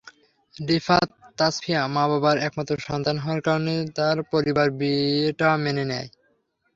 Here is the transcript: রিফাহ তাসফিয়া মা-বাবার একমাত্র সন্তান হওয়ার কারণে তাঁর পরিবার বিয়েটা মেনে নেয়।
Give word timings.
রিফাহ 0.55 1.01
তাসফিয়া 1.37 1.81
মা-বাবার 1.87 2.37
একমাত্র 2.47 2.73
সন্তান 2.87 3.15
হওয়ার 3.17 3.41
কারণে 3.41 3.73
তাঁর 3.97 4.17
পরিবার 4.31 4.67
বিয়েটা 4.79 5.49
মেনে 5.63 5.83
নেয়। 5.91 6.07